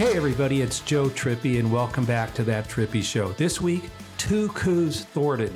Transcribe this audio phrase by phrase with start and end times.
[0.00, 3.32] Hey, everybody, it's Joe Trippi, and welcome back to That Trippi Show.
[3.32, 5.52] This week, two coups thwarted.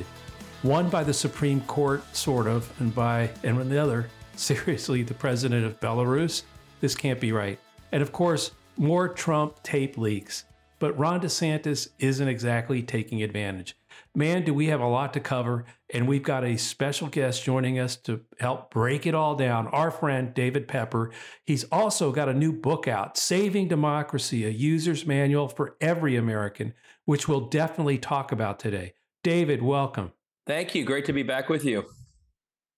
[0.60, 5.64] One by the Supreme Court, sort of, and by, and the other, seriously, the president
[5.64, 6.42] of Belarus.
[6.82, 7.58] This can't be right.
[7.90, 10.44] And of course, more Trump tape leaks.
[10.78, 13.76] But Ron DeSantis isn't exactly taking advantage.
[14.14, 17.78] Man, do we have a lot to cover, and we've got a special guest joining
[17.78, 19.66] us to help break it all down.
[19.68, 21.10] Our friend David Pepper.
[21.44, 26.74] He's also got a new book out, Saving Democracy, a user's manual for every American,
[27.04, 28.94] which we'll definitely talk about today.
[29.22, 30.12] David, welcome.
[30.46, 30.84] Thank you.
[30.84, 31.84] Great to be back with you.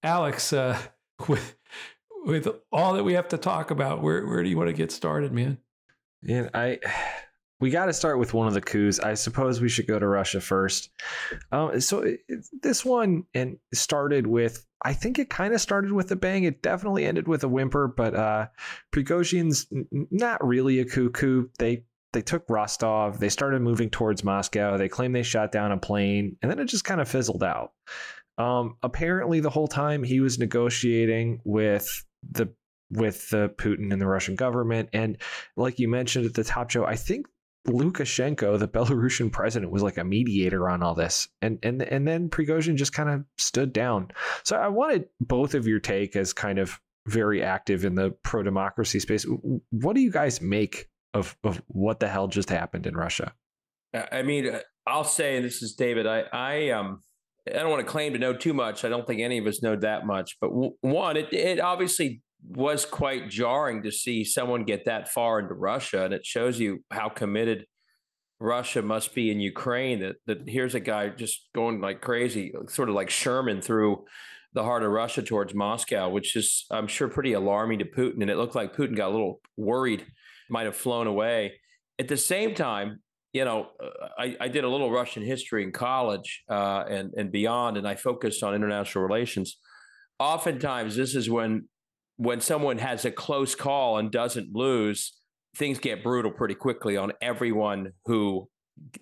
[0.02, 0.78] Alex, uh,
[1.28, 1.56] with,
[2.24, 4.92] with all that we have to talk about, where, where do you want to get
[4.92, 5.58] started, man?
[6.22, 6.78] Yeah, I
[7.60, 9.00] we got to start with one of the coups.
[9.00, 10.90] I suppose we should go to Russia first.
[11.52, 12.20] Um, so it,
[12.62, 16.44] this one and started with, I think it kind of started with a bang.
[16.44, 18.48] It definitely ended with a whimper, but uh,
[18.92, 21.48] Prigozhin's not really a coup coup.
[21.58, 23.18] They they took Rostov.
[23.18, 24.76] They started moving towards Moscow.
[24.76, 27.72] They claimed they shot down a plane, and then it just kind of fizzled out.
[28.38, 32.52] Um, apparently, the whole time he was negotiating with the
[32.90, 34.90] with the Putin and the Russian government.
[34.92, 35.18] And
[35.56, 37.26] like you mentioned at the top show, I think
[37.66, 42.28] Lukashenko, the Belarusian president, was like a mediator on all this, and and and then
[42.28, 44.10] Prigozhin just kind of stood down.
[44.44, 48.42] So I wanted both of your take as kind of very active in the pro
[48.42, 49.26] democracy space.
[49.70, 53.32] What do you guys make of of what the hell just happened in Russia?
[54.12, 56.06] I mean, uh, I'll say, this is David.
[56.06, 57.02] I I um
[57.48, 58.84] I don't want to claim to know too much.
[58.84, 60.36] I don't think any of us know that much.
[60.40, 60.50] But
[60.80, 66.04] one, it it obviously was quite jarring to see someone get that far into Russia,
[66.04, 67.66] and it shows you how committed
[68.38, 70.00] Russia must be in Ukraine.
[70.00, 74.04] That that here's a guy just going like crazy, sort of like Sherman through
[74.52, 78.22] the heart of Russia towards Moscow, which is I'm sure pretty alarming to Putin.
[78.22, 80.06] And it looked like Putin got a little worried,
[80.48, 81.60] might have flown away.
[81.98, 83.00] At the same time,
[83.32, 87.32] you know, uh, I, I did a little Russian history in college uh, and and
[87.32, 89.58] beyond, and I focused on international relations.
[90.18, 91.68] Oftentimes, this is when
[92.16, 95.12] when someone has a close call and doesn't lose,
[95.56, 98.48] things get brutal pretty quickly on everyone who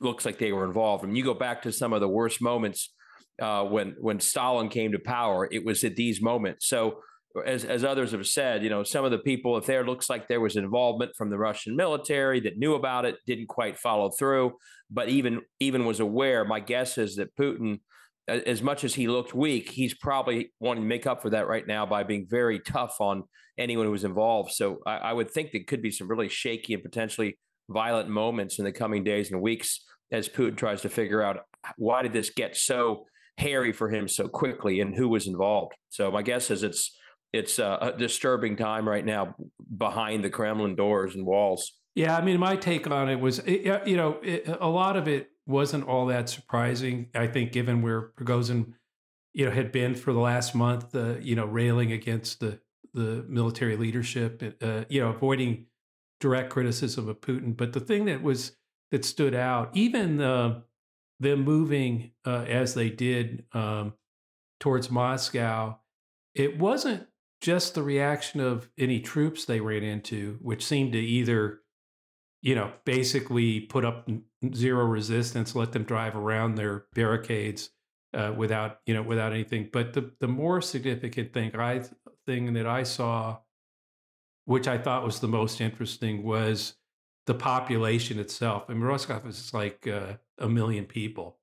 [0.00, 1.04] looks like they were involved.
[1.04, 2.92] And you go back to some of the worst moments
[3.40, 6.68] uh, when when Stalin came to power, it was at these moments.
[6.68, 7.00] So
[7.44, 10.28] as as others have said, you know, some of the people, if there looks like
[10.28, 14.52] there was involvement from the Russian military that knew about it, didn't quite follow through,
[14.90, 16.44] but even even was aware.
[16.44, 17.80] My guess is that Putin
[18.28, 21.66] as much as he looked weak, he's probably wanting to make up for that right
[21.66, 23.24] now by being very tough on
[23.58, 24.52] anyone who was involved.
[24.52, 28.58] So I, I, would think there could be some really shaky and potentially violent moments
[28.58, 31.40] in the coming days and weeks as Putin tries to figure out
[31.76, 33.04] why did this get so
[33.36, 35.74] hairy for him so quickly and who was involved.
[35.90, 36.96] So my guess is it's
[37.32, 39.34] it's a disturbing time right now
[39.76, 41.72] behind the Kremlin doors and walls.
[41.96, 44.20] Yeah, I mean, my take on it was, you know,
[44.60, 47.08] a lot of it wasn't all that surprising.
[47.14, 48.74] I think, given where Prigozhin,
[49.32, 52.60] you know, had been for the last month, uh, you know, railing against the
[52.94, 55.66] the military leadership, uh, you know, avoiding
[56.20, 57.56] direct criticism of Putin.
[57.56, 58.56] But the thing that was
[58.90, 60.60] that stood out, even uh,
[61.20, 63.94] them moving uh, as they did um,
[64.60, 65.78] towards Moscow,
[66.34, 67.06] it wasn't
[67.40, 71.60] just the reaction of any troops they ran into, which seemed to either
[72.44, 74.06] you know, basically put up
[74.54, 77.70] zero resistance, let them drive around their barricades
[78.12, 79.70] uh, without, you know, without anything.
[79.72, 81.82] But the the more significant thing I
[82.26, 83.38] thing that I saw,
[84.44, 86.74] which I thought was the most interesting, was
[87.24, 88.64] the population itself.
[88.68, 91.38] I mean, is like uh, a million people,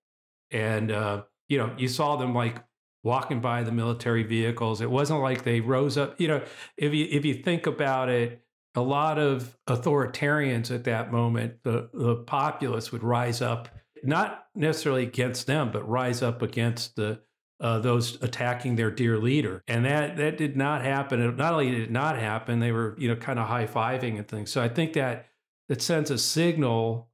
[0.52, 2.64] and uh, you know, you saw them like
[3.04, 4.82] walking by the military vehicles.
[4.82, 6.22] It wasn't like they rose up.
[6.22, 6.44] You know,
[6.78, 8.46] if you if you think about it
[8.76, 13.70] a lot of authoritarians at that moment, the, the populace would rise up,
[14.04, 17.20] not necessarily against them, but rise up against the
[17.60, 19.64] uh, those attacking their dear leader.
[19.68, 21.36] And that that did not happen.
[21.36, 24.28] Not only did it not happen, they were you know kind of high fiving and
[24.28, 24.52] things.
[24.52, 25.28] So I think that
[25.70, 27.10] that sends a signal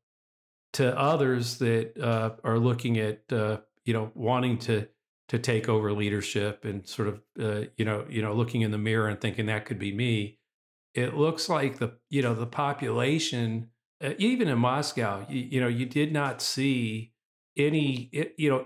[0.73, 4.87] to others that uh, are looking at uh, you know wanting to
[5.29, 8.77] to take over leadership and sort of uh, you know you know looking in the
[8.77, 10.37] mirror and thinking that could be me
[10.97, 13.69] it looks like the you know the population
[14.03, 17.13] uh, even in Moscow you, you, know you did not see
[17.55, 18.65] any you know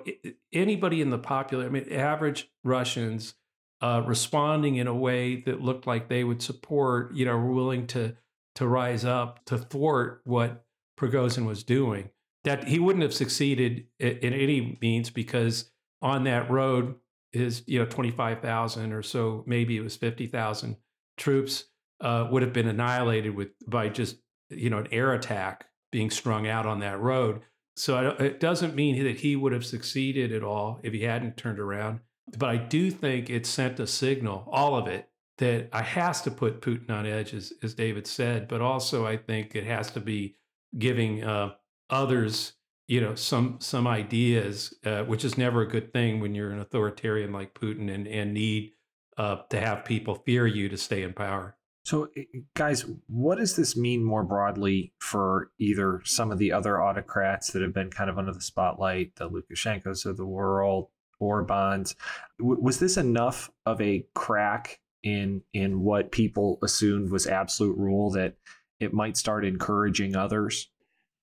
[0.51, 3.35] anybody in the popular I mean average Russians
[3.81, 7.85] uh, responding in a way that looked like they would support you know were willing
[7.87, 8.15] to
[8.55, 10.65] to rise up to thwart what
[10.99, 12.09] Prigozhin was doing.
[12.43, 16.95] That he wouldn't have succeeded in, in any means because on that road
[17.33, 20.75] is you know 25,000 or so maybe it was 50,000
[21.17, 21.65] troops
[22.01, 24.17] uh, would have been annihilated with by just
[24.51, 27.41] you know, an air attack being strung out on that road.
[27.75, 31.59] So it doesn't mean that he would have succeeded at all if he hadn't turned
[31.59, 32.01] around.
[32.37, 36.31] But I do think it sent a signal, all of it, that I has to
[36.31, 38.47] put Putin on edge, as, as David said.
[38.47, 40.35] But also, I think it has to be
[40.77, 41.53] giving uh,
[41.89, 42.53] others,
[42.87, 46.59] you know, some some ideas, uh, which is never a good thing when you're an
[46.59, 48.73] authoritarian like Putin and and need
[49.17, 51.57] uh, to have people fear you to stay in power.
[51.91, 52.07] So,
[52.53, 57.61] guys, what does this mean more broadly for either some of the other autocrats that
[57.61, 60.87] have been kind of under the spotlight, the Lukashenkos of the world,
[61.21, 61.95] Orbans?
[62.39, 68.35] Was this enough of a crack in in what people assumed was absolute rule that
[68.79, 70.69] it might start encouraging others?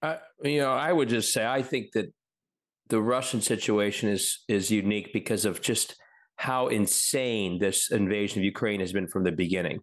[0.02, 2.12] Uh, you know, I would just say I think that
[2.88, 5.96] the Russian situation is is unique because of just
[6.36, 9.80] how insane this invasion of Ukraine has been from the beginning.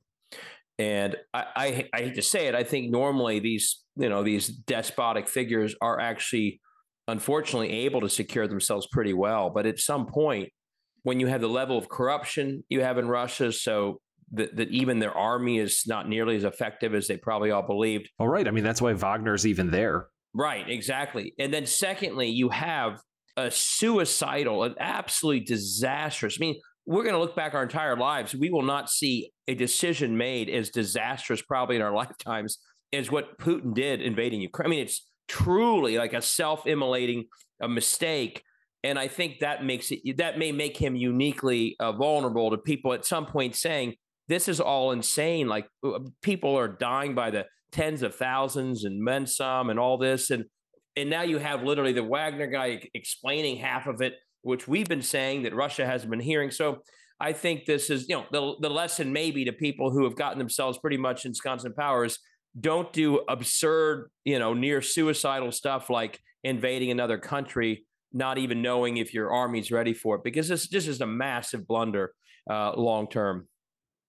[0.77, 4.47] And I, I, I hate to say it, I think normally these you know these
[4.47, 6.59] despotic figures are actually
[7.07, 9.49] unfortunately able to secure themselves pretty well.
[9.49, 10.49] But at some point,
[11.03, 14.01] when you have the level of corruption you have in Russia, so
[14.33, 18.09] that, that even their army is not nearly as effective as they probably all believed.
[18.19, 18.47] All right.
[18.47, 20.07] I mean, that's why Wagner's even there.
[20.33, 21.33] Right, exactly.
[21.39, 22.99] And then secondly, you have
[23.37, 26.37] a suicidal, an absolutely disastrous.
[26.39, 28.35] I mean, we're going to look back our entire lives.
[28.35, 32.59] We will not see a decision made as disastrous, probably in our lifetimes,
[32.93, 34.67] as what Putin did invading Ukraine.
[34.67, 37.25] I mean, it's truly like a self-immolating
[37.61, 38.43] a mistake,
[38.83, 42.93] and I think that makes it that may make him uniquely uh, vulnerable to people
[42.93, 43.95] at some point saying
[44.27, 45.47] this is all insane.
[45.47, 49.97] Like uh, people are dying by the tens of thousands and men some and all
[49.97, 50.45] this, and
[50.95, 54.13] and now you have literally the Wagner guy explaining half of it
[54.45, 56.51] which we've been saying that Russia hasn't been hearing.
[56.51, 56.77] So
[57.19, 60.37] I think this is, you know, the, the lesson maybe to people who have gotten
[60.37, 62.19] themselves pretty much ensconced in power is
[62.59, 68.97] don't do absurd, you know, near suicidal stuff like invading another country, not even knowing
[68.97, 72.13] if your army's ready for it, because this, this is a massive blunder
[72.47, 73.47] uh, long term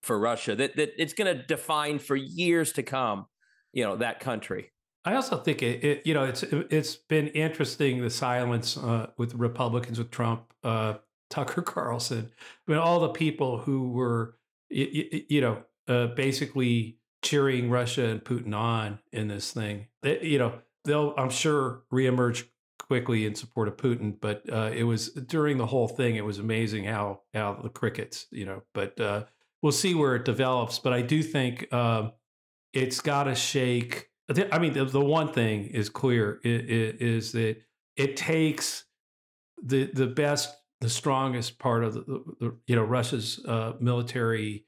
[0.03, 3.25] for Russia that, that it's going to define for years to come,
[3.73, 4.71] you know, that country.
[5.07, 9.35] I also think it, it, you know, it's it's been interesting the silence uh, with
[9.35, 10.95] Republicans with Trump, uh,
[11.31, 14.37] Tucker Carlson, I mean, all the people who were,
[14.69, 19.87] you, you know, uh, basically cheering Russia and Putin on in this thing.
[20.03, 22.45] They, you know, they'll, I'm sure, reemerge
[22.79, 24.17] quickly in support of Putin.
[24.21, 28.27] But uh, it was during the whole thing, it was amazing how how the crickets,
[28.31, 28.63] you know.
[28.75, 29.25] But uh,
[29.63, 30.79] we'll see where it develops.
[30.79, 32.13] But I do think um,
[32.73, 37.63] it's got to shake I mean, the, the one thing is clear is, is that
[37.97, 38.85] it takes
[39.63, 42.01] the the best, the strongest part of the,
[42.41, 44.65] the you know Russia's uh, military,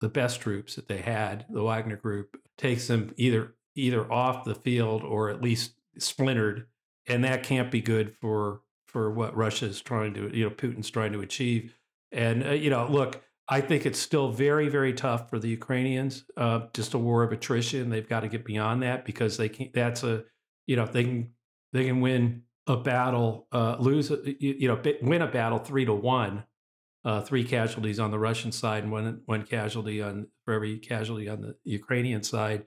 [0.00, 4.54] the best troops that they had, the Wagner Group, takes them either either off the
[4.54, 6.66] field or at least splintered,
[7.06, 10.90] and that can't be good for for what Russia is trying to you know Putin's
[10.90, 11.74] trying to achieve.
[12.10, 16.24] And uh, you know, look, I think it's still very, very tough for the Ukrainians.
[16.36, 17.90] Uh, just a war of attrition.
[17.90, 19.70] They've got to get beyond that because they can.
[19.74, 20.24] That's a,
[20.66, 21.30] you know, they can
[21.72, 25.84] they can win a battle, uh, lose, a, you, you, know, win a battle three
[25.84, 26.44] to one,
[27.04, 31.28] uh, three casualties on the Russian side and one one casualty on for every casualty
[31.28, 32.64] on the Ukrainian side,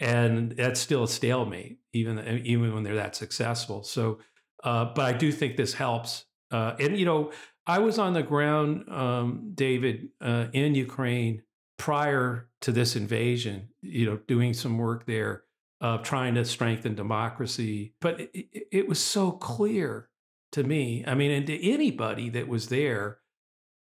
[0.00, 3.82] and that's still a stalemate, even even when they're that successful.
[3.82, 4.20] So,
[4.62, 7.30] uh, but I do think this helps, uh, and you know
[7.66, 11.42] I was on the ground, um, David, uh, in Ukraine
[11.78, 15.44] prior to this invasion, you know, doing some work there,
[15.80, 17.94] uh, trying to strengthen democracy.
[18.00, 20.08] But it, it, was so clear
[20.52, 23.18] to me, I mean, and to anybody that was there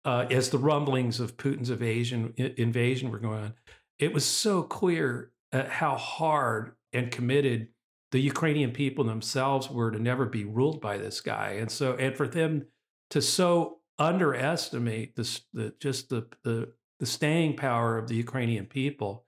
[0.04, 3.54] uh, as the rumblings of Putin's invasion, invasion were going on,
[3.98, 7.68] it was so clear how hard and committed
[8.10, 11.52] the Ukrainian people themselves were to never be ruled by this guy.
[11.52, 12.66] And so, and for them,
[13.12, 19.26] to so underestimate the just the, the the staying power of the Ukrainian people.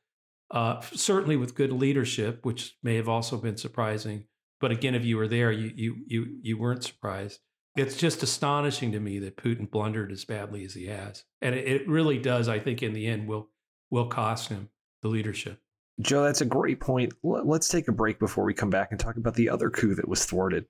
[0.50, 4.25] Uh, certainly with good leadership, which may have also been surprising.
[4.61, 7.41] But again, if you were there, you you you you weren't surprised.
[7.76, 11.69] It's just astonishing to me that Putin blundered as badly as he has, and it,
[11.69, 12.49] it really does.
[12.49, 13.50] I think in the end will
[13.91, 14.71] will cost him
[15.03, 15.61] the leadership.
[16.00, 17.12] Joe, that's a great point.
[17.23, 20.09] Let's take a break before we come back and talk about the other coup that
[20.09, 20.64] was thwarted.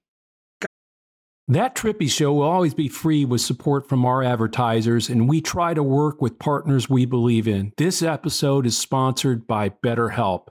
[1.47, 5.75] That Trippi Show will always be free with support from our advertisers, and we try
[5.75, 7.75] to work with partners we believe in.
[7.77, 10.47] This episode is sponsored by BetterHelp.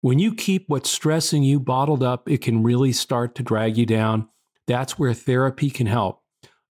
[0.00, 3.86] When you keep what's stressing you bottled up, it can really start to drag you
[3.86, 4.28] down.
[4.66, 6.20] That's where therapy can help.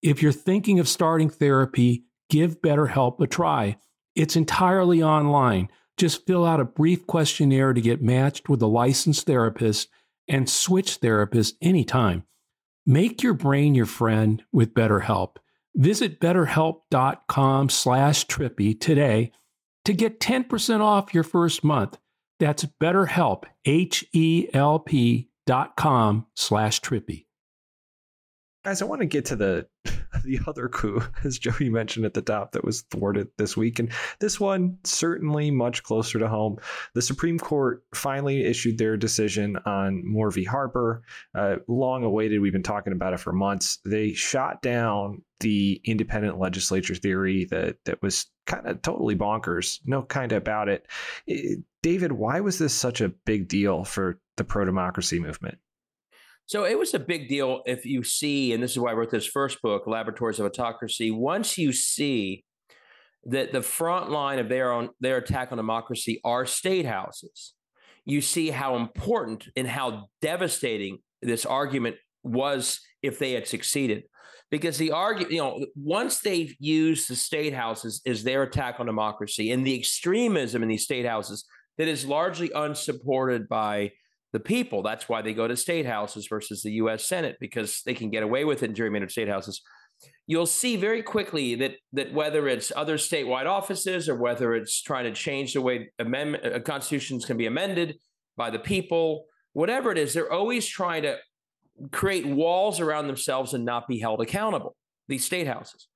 [0.02, 3.78] If you're thinking of starting therapy, give BetterHelp a try.
[4.16, 5.70] It's entirely online.
[5.96, 9.90] Just fill out a brief questionnaire to get matched with a licensed therapist
[10.28, 12.24] and switch therapists anytime.
[12.86, 15.38] Make your brain your friend with BetterHelp.
[15.76, 19.32] Visit betterhelp.com slash trippi today
[19.86, 21.98] to get 10% off your first month.
[22.40, 27.26] That's betterhelp, H-E-L-P dot com slash trippi.
[28.70, 29.66] Guys, I want to get to the
[30.24, 33.80] the other coup, as Joey mentioned at the top, that was thwarted this week.
[33.80, 36.58] And this one certainly much closer to home.
[36.94, 40.44] The Supreme Court finally issued their decision on Moore v.
[40.44, 41.02] Harper.
[41.34, 42.42] Uh, long awaited.
[42.42, 43.80] We've been talking about it for months.
[43.86, 49.80] They shot down the independent legislature theory that that was kind of totally bonkers.
[49.84, 50.86] No kind of about it.
[51.26, 55.58] it David, why was this such a big deal for the pro democracy movement?
[56.50, 59.12] So it was a big deal if you see, and this is why I wrote
[59.12, 61.12] this first book, Laboratories of Autocracy.
[61.12, 62.44] Once you see
[63.26, 67.54] that the front line of their own their attack on democracy are state houses,
[68.04, 74.06] you see how important and how devastating this argument was if they had succeeded.
[74.50, 78.88] Because the argument, you know, once they've used the state houses as their attack on
[78.88, 81.46] democracy and the extremism in these state houses
[81.78, 83.92] that is largely unsupported by
[84.32, 84.84] the people.
[84.84, 87.06] That's why they go to state houses versus the U.S.
[87.06, 89.62] Senate because they can get away with it in gerrymandered state houses.
[90.28, 95.06] You'll see very quickly that that whether it's other statewide offices or whether it's trying
[95.06, 97.98] to change the way amendment uh, constitutions can be amended
[98.38, 101.18] by the people, whatever it is, they're always trying to
[101.92, 104.76] create walls around themselves and not be held accountable.
[105.08, 105.88] These state houses,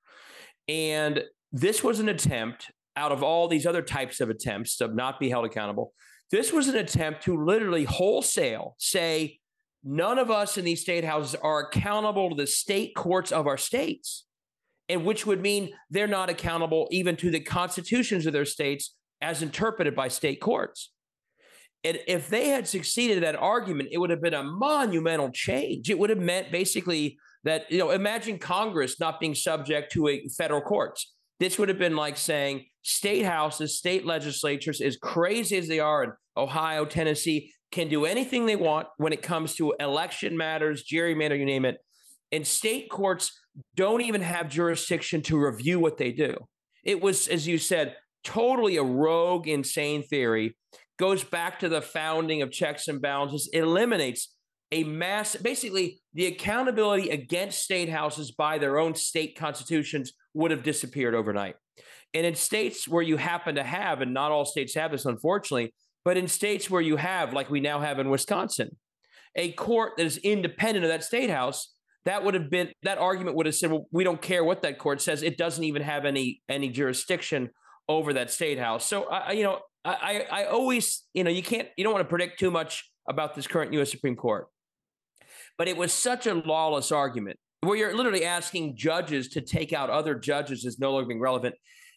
[0.68, 5.20] and this was an attempt out of all these other types of attempts to not
[5.20, 5.94] be held accountable
[6.34, 9.40] this was an attempt to literally wholesale say,
[9.84, 13.56] none of us in these state houses are accountable to the state courts of our
[13.56, 14.26] states,
[14.90, 19.44] and which would mean they're not accountable even to the constitutions of their states as
[19.44, 20.92] interpreted by state courts.
[21.84, 25.92] And if they had succeeded that argument, it would have been a monumental change.
[25.92, 30.28] It would have meant basically that, you know, imagine Congress not being subject to a
[30.30, 31.14] federal courts.
[31.44, 36.02] This would have been like saying state houses, state legislatures, as crazy as they are
[36.06, 41.38] in Ohio, Tennessee, can do anything they want when it comes to election matters, gerrymander,
[41.38, 41.80] you name it.
[42.32, 43.38] And state courts
[43.76, 46.34] don't even have jurisdiction to review what they do.
[46.86, 50.56] It was, as you said, totally a rogue, insane theory.
[50.98, 53.50] Goes back to the founding of checks and balances.
[53.52, 54.34] Eliminates
[54.74, 60.64] a mass, basically, the accountability against state houses by their own state constitutions would have
[60.64, 61.56] disappeared overnight.
[62.16, 65.76] And in states where you happen to have, and not all states have this, unfortunately,
[66.04, 68.76] but in states where you have, like we now have in Wisconsin,
[69.36, 71.72] a court that is independent of that state house,
[72.06, 74.80] that would have been that argument would have said, well, we don't care what that
[74.80, 75.22] court says.
[75.22, 77.52] It doesn't even have any any jurisdiction
[77.88, 78.86] over that state house.
[78.86, 82.10] So I, you know, I I always, you know, you can't you don't want to
[82.10, 83.92] predict too much about this current U.S.
[83.92, 84.48] Supreme Court,
[85.58, 89.90] but it was such a lawless argument where you're literally asking judges to take out
[89.90, 91.56] other judges is no longer being relevant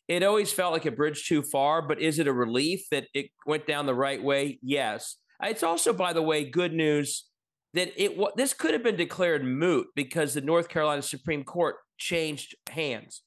[0.09, 3.27] it always felt like a bridge too far, but is it a relief that it
[3.45, 4.59] went down the right way?
[4.63, 5.17] Yes.
[5.43, 7.27] It's also, by the way, good news
[7.75, 12.55] that it this could have been declared moot because the North Carolina Supreme Court changed
[12.71, 13.23] hands.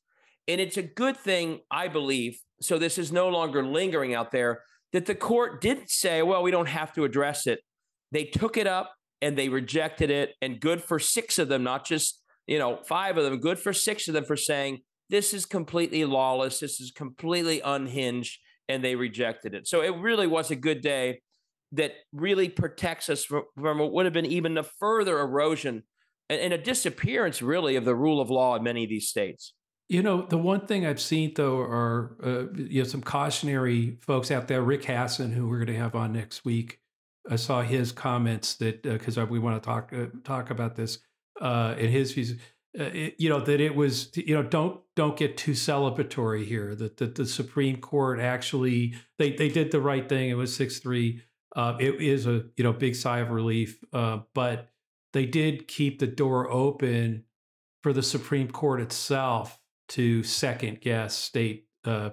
[0.48, 4.64] And it's a good thing, I believe, so this is no longer lingering out there,
[4.94, 7.60] that the court didn't say, well, we don't have to address it.
[8.12, 10.36] They took it up and they rejected it.
[10.42, 13.74] And good for six of them, not just, you know, five of them, good for
[13.74, 16.60] six of them for saying, this is completely lawless.
[16.60, 18.40] This is completely unhinged.
[18.68, 19.68] And they rejected it.
[19.68, 21.22] So it really was a good day
[21.72, 25.84] that really protects us from, what would have been even a further erosion
[26.30, 29.54] and, a disappearance, really, of the rule of law in many of these states.
[29.88, 34.30] You know, the one thing I've seen though are uh, you know some cautionary folks
[34.30, 34.62] out there.
[34.62, 36.80] Rick Hasen, who we're going to have on next week,
[37.30, 41.00] I saw his comments that because uh, we want to talk uh, talk about this
[41.40, 42.40] uh, in his views
[42.80, 46.76] uh, it, you know that it was you know don't don't get too celebratory here
[46.76, 51.22] that, that the supreme court actually they they did the right thing it was 6-3
[51.56, 54.70] uh, it is a you know big sigh of relief uh, but
[55.14, 57.24] they did keep the door open
[57.82, 62.10] for the supreme court itself to second guess state uh,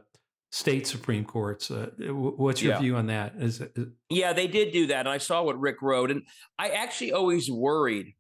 [0.51, 2.81] state supreme courts uh, what's your yeah.
[2.81, 5.83] view on that is, is yeah they did do that and i saw what rick
[5.83, 6.23] wrote and
[6.59, 8.15] i actually always worried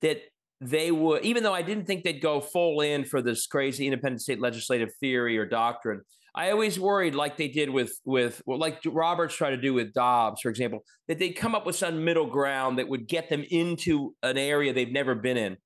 [0.00, 0.22] that
[0.62, 4.22] they would, even though I didn't think they'd go full in for this crazy independent
[4.22, 6.02] state legislative theory or doctrine,
[6.34, 9.92] I always worried, like they did with with well, like Roberts tried to do with
[9.92, 13.44] Dobbs, for example, that they'd come up with some middle ground that would get them
[13.50, 15.56] into an area they've never been in.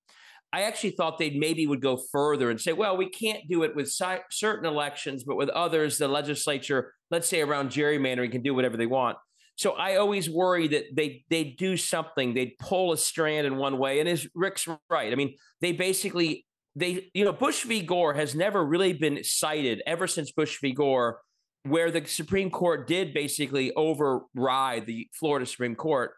[0.52, 3.74] I actually thought they maybe would go further and say, well, we can't do it
[3.74, 8.54] with si- certain elections, but with others, the legislature, let's say around gerrymandering, can do
[8.54, 9.18] whatever they want.
[9.56, 13.78] So I always worry that they they do something, they'd pull a strand in one
[13.78, 14.00] way.
[14.00, 17.80] And as Rick's right, I mean, they basically they you know Bush v.
[17.80, 20.72] Gore has never really been cited ever since Bush v.
[20.72, 21.20] Gore,
[21.64, 26.12] where the Supreme Court did basically override the Florida Supreme Court.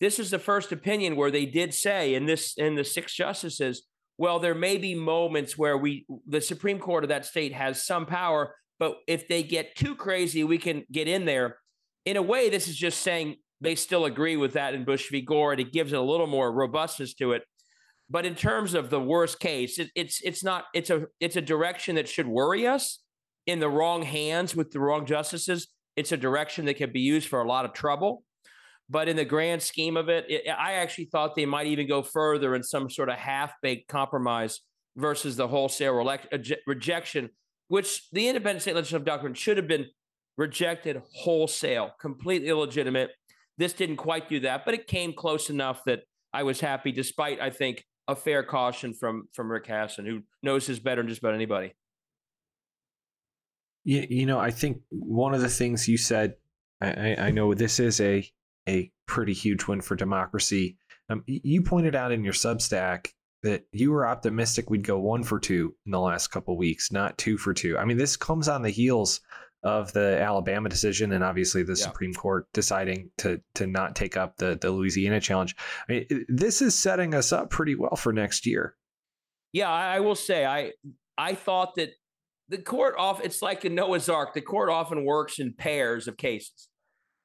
[0.00, 3.82] This is the first opinion where they did say in this in the six justices,
[4.18, 8.06] well, there may be moments where we the Supreme Court of that state has some
[8.06, 11.58] power, but if they get too crazy, we can get in there
[12.04, 15.20] in a way, this is just saying they still agree with that in Bush v.
[15.20, 17.42] Gore, and it gives it a little more robustness to it.
[18.08, 21.42] But in terms of the worst case, it, it's it's not it's a it's a
[21.42, 23.00] direction that should worry us
[23.46, 25.68] in the wrong hands with the wrong justices.
[25.94, 28.24] It's a direction that can be used for a lot of trouble.
[28.90, 32.02] But in the grand scheme of it, it I actually thought they might even go
[32.02, 34.60] further in some sort of half baked compromise
[34.96, 37.30] versus the wholesale elect, uh, rejection,
[37.68, 39.86] which the independent state legislative doctrine should have been
[40.36, 43.10] rejected wholesale, completely illegitimate.
[43.58, 46.00] This didn't quite do that, but it came close enough that
[46.32, 50.66] I was happy, despite I think a fair caution from from Rick Hasen, who knows
[50.66, 51.74] his better than just about anybody.
[53.84, 56.34] You, you know, I think one of the things you said,
[56.80, 58.28] I, I know this is a
[58.68, 60.76] a pretty huge win for democracy.
[61.08, 63.08] Um, you pointed out in your Substack
[63.42, 67.16] that you were optimistic we'd go one for two in the last couple weeks, not
[67.18, 67.78] two for two.
[67.78, 69.20] I mean, this comes on the heels
[69.62, 71.84] of the Alabama decision and obviously the yeah.
[71.84, 75.56] Supreme Court deciding to to not take up the the Louisiana challenge.
[75.88, 78.74] I mean, this is setting us up pretty well for next year.
[79.52, 80.72] Yeah, I will say I
[81.18, 81.90] I thought that
[82.48, 84.34] the court off it's like a Noah's Ark.
[84.34, 86.68] The court often works in pairs of cases.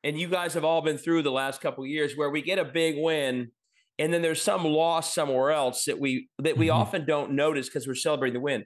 [0.05, 2.63] And you guys have all been through the last couple years where we get a
[2.63, 3.49] big win
[3.97, 6.77] and then there's some loss somewhere else that we that we mm-hmm.
[6.77, 8.65] often don't notice because we're celebrating the win.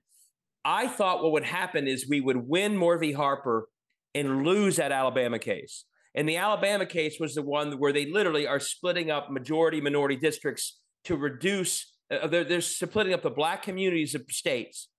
[0.66, 3.14] I thought what would happen is we would win Moore v.
[3.14, 3.70] Harper
[4.14, 5.86] and lose that Alabama case.
[6.16, 10.16] And the Alabama case was the one where they literally are splitting up majority minority
[10.16, 14.90] districts to reduce, uh, they're, they're splitting up the black communities of states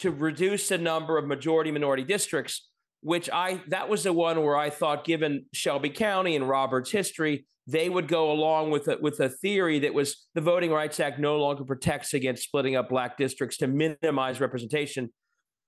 [0.00, 2.68] to reduce the number of majority minority districts,
[3.06, 7.46] which I, that was the one where I thought, given Shelby County and Roberts' history,
[7.64, 11.20] they would go along with a, with a theory that was the Voting Rights Act
[11.20, 15.12] no longer protects against splitting up black districts to minimize representation.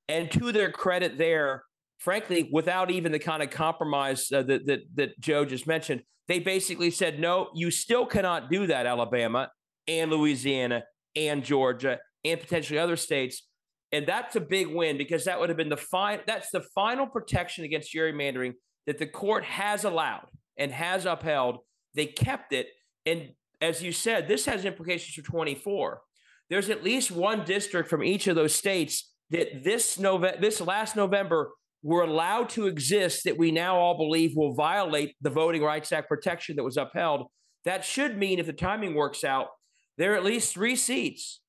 [0.09, 1.63] And to their credit, there,
[1.99, 6.41] frankly, without even the kind of compromise uh, that, that that Joe just mentioned, they
[6.41, 9.51] basically said, no, you still cannot do that, Alabama
[9.87, 10.83] and Louisiana
[11.15, 13.48] and Georgia and potentially other states.
[13.93, 16.21] And that's a big win because that would have been the fine.
[16.27, 18.55] That's the final protection against gerrymandering
[18.87, 21.59] that the court has allowed and has upheld
[21.95, 22.69] they kept it.
[23.07, 26.01] And as you said, this has implications for 24.
[26.49, 30.97] There's at least one district from each of those states that this November, this last
[30.97, 31.51] November,
[31.83, 36.09] were allowed to exist that we now all believe will violate the Voting Rights Act
[36.09, 37.27] protection that was upheld.
[37.65, 39.49] That should mean, if the timing works out,
[39.97, 41.41] there are at least three seats,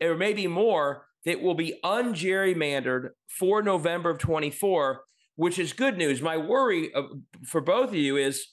[0.00, 5.02] or maybe more, that will be ungerrymandered for November of 24,
[5.34, 6.22] which is good news.
[6.22, 6.90] My worry
[7.44, 8.46] for both of you is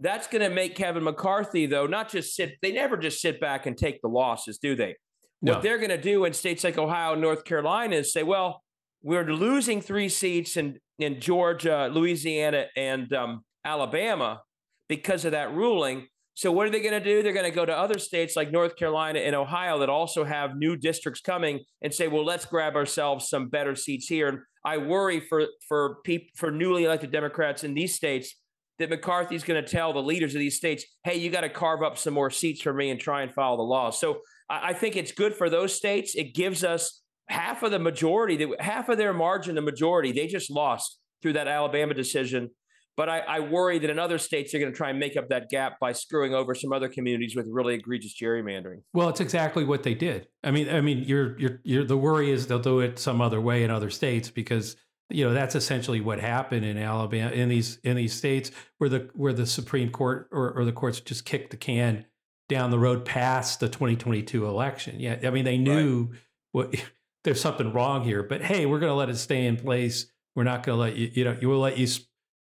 [0.00, 3.66] that's going to make Kevin McCarthy, though, not just sit, they never just sit back
[3.66, 4.96] and take the losses, do they?
[5.40, 5.54] No.
[5.54, 8.62] What they're going to do in states like Ohio, and North Carolina is say, well,
[9.02, 14.42] we're losing three seats in, in Georgia, Louisiana, and um, Alabama
[14.88, 16.08] because of that ruling.
[16.34, 17.22] So, what are they going to do?
[17.22, 20.56] They're going to go to other states like North Carolina and Ohio that also have
[20.56, 24.28] new districts coming and say, well, let's grab ourselves some better seats here.
[24.28, 28.34] And I worry for for people for newly elected Democrats in these states
[28.78, 31.82] that McCarthy's going to tell the leaders of these states, hey, you got to carve
[31.82, 33.90] up some more seats for me and try and follow the law.
[33.90, 36.14] So I think it's good for those states.
[36.14, 40.12] It gives us half of the majority, that half of their margin, the majority.
[40.12, 42.50] They just lost through that Alabama decision.
[42.96, 45.30] But I, I worry that in other states, they're going to try and make up
[45.30, 48.82] that gap by screwing over some other communities with really egregious gerrymandering.
[48.92, 50.28] Well, it's exactly what they did.
[50.44, 53.40] I mean, I mean, you're, you're, you're, the worry is they'll do it some other
[53.40, 54.76] way in other states because
[55.12, 59.10] you know that's essentially what happened in Alabama in these in these states where the
[59.14, 62.06] where the Supreme Court or, or the courts just kicked the can
[62.48, 64.98] down the road past the 2022 election.
[64.98, 66.20] Yeah, I mean they knew right.
[66.52, 66.74] what
[67.24, 70.06] there's something wrong here, but hey, we're going to let it stay in place.
[70.34, 71.86] We're not going to let you you know you will let you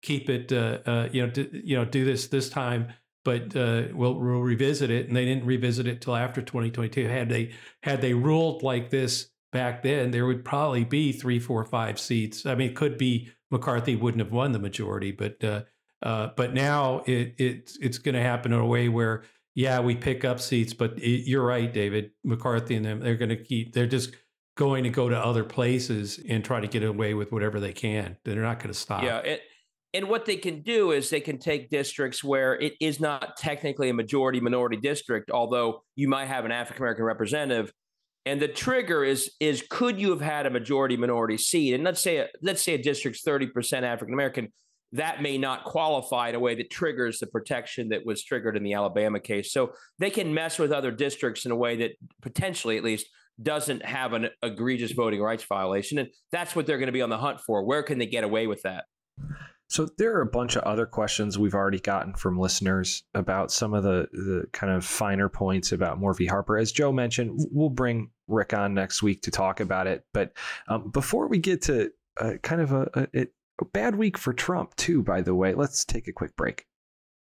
[0.04, 3.84] keep it uh, uh, you know do, you know do this this time but uh,
[3.94, 5.08] we'll, we'll revisit it.
[5.08, 7.08] And they didn't revisit it till after 2022.
[7.08, 11.63] Had they had they ruled like this back then, there would probably be three, four,
[11.66, 12.46] five seats.
[12.46, 15.62] I mean, it could be McCarthy wouldn't have won the majority, but uh,
[16.02, 19.24] uh, but now it, it it's going to happen in a way where
[19.56, 23.00] yeah, we pick up seats, but it, you're right, David McCarthy and them.
[23.00, 23.74] They're going to keep.
[23.74, 24.16] They're just
[24.56, 28.18] going to go to other places and try to get away with whatever they can.
[28.26, 29.04] They're not going to stop.
[29.04, 29.20] Yeah.
[29.20, 29.42] It,
[29.93, 33.89] and what they can do is they can take districts where it is not technically
[33.89, 37.71] a majority minority district, although you might have an African American representative.
[38.25, 41.73] And the trigger is is could you have had a majority minority seat?
[41.73, 44.51] And let's say let's say a district's thirty percent African American,
[44.93, 48.63] that may not qualify in a way that triggers the protection that was triggered in
[48.63, 49.51] the Alabama case.
[49.51, 53.08] So they can mess with other districts in a way that potentially, at least,
[53.41, 55.97] doesn't have an egregious voting rights violation.
[55.97, 57.63] And that's what they're going to be on the hunt for.
[57.63, 58.86] Where can they get away with that?
[59.73, 63.73] So there are a bunch of other questions we've already gotten from listeners about some
[63.73, 66.27] of the the kind of finer points about v.
[66.27, 66.59] Harper.
[66.59, 70.05] As Joe mentioned, we'll bring Rick on next week to talk about it.
[70.13, 70.33] But
[70.67, 73.27] um, before we get to uh, kind of a, a,
[73.62, 76.67] a bad week for Trump too, by the way, let's take a quick break.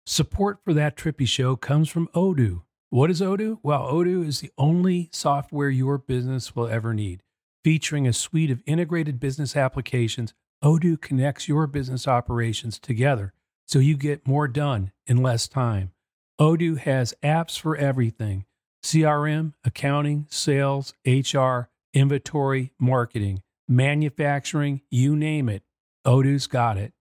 [0.04, 2.64] Support for that Trippi show comes from Odoo.
[2.90, 3.60] What is Odoo?
[3.62, 7.22] Well, Odoo is the only software your business will ever need.
[7.64, 13.32] Featuring a suite of integrated business applications, Odoo connects your business operations together
[13.66, 15.92] so you get more done in less time.
[16.40, 18.44] Odoo has apps for everything
[18.84, 25.62] CRM, accounting, sales, HR, inventory, marketing, manufacturing, you name it.
[26.06, 26.92] Odoo's got it.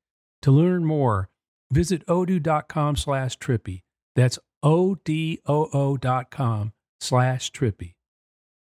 [0.43, 1.29] To learn more,
[1.71, 3.81] visit odoo.com slash trippi.
[4.15, 7.95] That's O-D-O-O dot com slash trippi.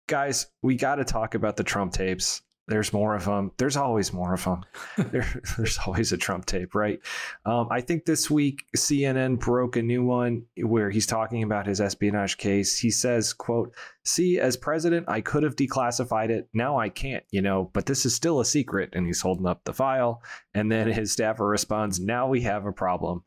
[0.09, 2.43] Guys, we got to talk about the Trump tapes.
[2.71, 3.51] There's more of them.
[3.57, 4.65] There's always more of them.
[5.11, 7.01] there, there's always a Trump tape, right?
[7.45, 11.81] Um, I think this week CNN broke a new one where he's talking about his
[11.81, 12.79] espionage case.
[12.79, 16.49] He says, "quote See, as president, I could have declassified it.
[16.55, 17.71] Now I can't, you know.
[17.73, 20.23] But this is still a secret." And he's holding up the file.
[20.55, 23.25] And then his staffer responds, "Now we have a problem."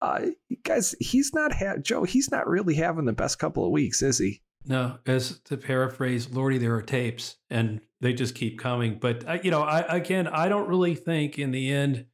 [0.00, 0.28] Uh,
[0.62, 2.04] guys, he's not Joe.
[2.04, 4.40] He's not really having the best couple of weeks, is he?
[4.64, 8.98] No, as to paraphrase, Lordy, there are tapes, and they just keep coming.
[8.98, 12.06] But I, you know, I again, I don't really think in the end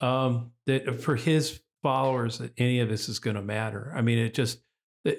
[0.00, 3.92] um, that for his followers that any of this is going to matter.
[3.94, 4.60] I mean, it just,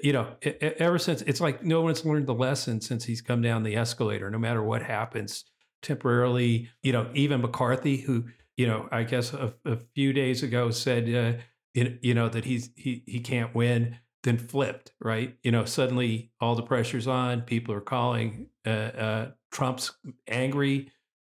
[0.02, 3.20] you know, it, it, ever since it's like no one's learned the lesson since he's
[3.20, 4.30] come down the escalator.
[4.30, 5.44] No matter what happens
[5.82, 8.24] temporarily, you know, even McCarthy, who
[8.56, 11.42] you know, I guess a, a few days ago said, uh,
[11.74, 15.36] you know, that he's he he can't win then flipped, right?
[15.42, 17.42] You know, suddenly all the pressure's on.
[17.42, 18.48] People are calling.
[18.66, 19.92] Uh, uh, Trump's
[20.26, 20.90] angry,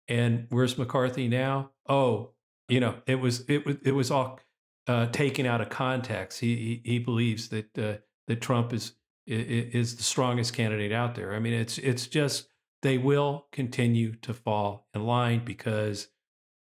[0.07, 1.71] and where's McCarthy now?
[1.89, 2.31] Oh,
[2.67, 4.39] you know, it was it was it was all
[4.87, 6.39] uh, taken out of context.
[6.39, 7.95] He he, he believes that uh,
[8.27, 8.93] that Trump is
[9.25, 11.33] is the strongest candidate out there.
[11.33, 12.47] I mean, it's it's just
[12.81, 16.09] they will continue to fall in line because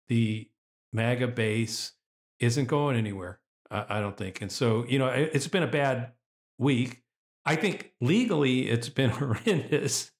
[0.08, 0.50] the
[0.94, 1.94] MAGA base
[2.40, 3.41] isn't going anywhere.
[3.72, 4.42] I don't think.
[4.42, 6.12] And so, you know, it's been a bad
[6.58, 7.02] week.
[7.46, 10.12] I think legally it's been horrendous.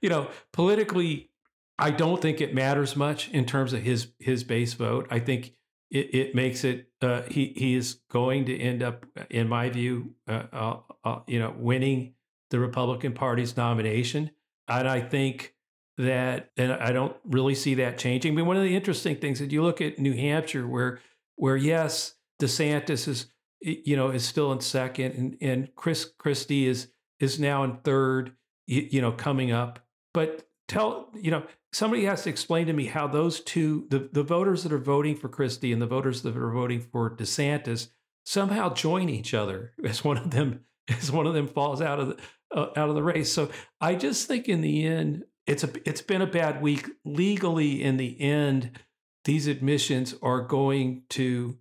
[0.00, 1.30] you know, politically,
[1.78, 5.06] I don't think it matters much in terms of his his base vote.
[5.10, 5.54] I think
[5.90, 6.88] it, it makes it.
[7.00, 11.38] Uh, he he is going to end up, in my view, uh, uh, uh you
[11.38, 12.14] know, winning
[12.50, 14.30] the Republican Party's nomination,
[14.68, 15.54] and I think
[15.96, 18.32] that, and I don't really see that changing.
[18.32, 21.00] I mean, one of the interesting things that you look at New Hampshire, where
[21.36, 23.26] where yes, DeSantis is
[23.60, 28.32] you know is still in second, and and Chris Christie is is now in third.
[28.66, 29.80] You, know, coming up,
[30.14, 34.22] but tell you know somebody has to explain to me how those two the, the
[34.22, 37.88] voters that are voting for Christie and the voters that are voting for DeSantis
[38.24, 42.08] somehow join each other as one of them as one of them falls out of
[42.08, 42.16] the
[42.54, 43.32] uh, out of the race.
[43.32, 43.50] So
[43.80, 47.96] I just think in the end it's a it's been a bad week legally in
[47.96, 48.78] the end
[49.24, 51.58] these admissions are going to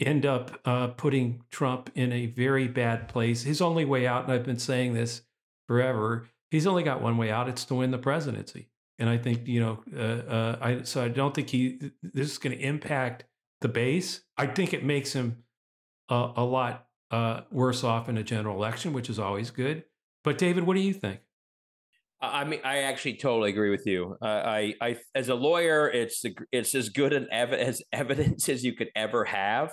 [0.00, 3.42] end up uh, putting Trump in a very bad place.
[3.42, 5.22] His only way out, and I've been saying this
[5.68, 7.48] forever, he's only got one way out.
[7.48, 8.68] It's to win the presidency.
[8.98, 12.38] And I think you know, uh, uh, I so I don't think he this is
[12.38, 13.24] going to impact
[13.60, 14.20] the base.
[14.36, 15.44] I think it makes him
[16.08, 19.84] a, lot uh, worse off in a general election, which is always good.
[20.22, 21.20] But David, what do you think?
[22.20, 24.16] I mean, I actually totally agree with you.
[24.22, 28.64] Uh, I, I, as a lawyer, it's it's as good an ev- as evidence as
[28.64, 29.72] you could ever have.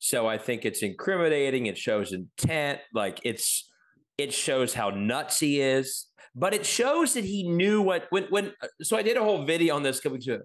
[0.00, 1.66] So I think it's incriminating.
[1.66, 2.80] It shows intent.
[2.92, 3.70] Like it's
[4.18, 6.06] it shows how nuts he is.
[6.34, 8.52] But it shows that he knew what when when.
[8.62, 10.40] Uh, so I did a whole video on this coming to